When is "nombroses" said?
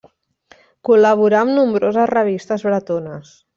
1.59-2.11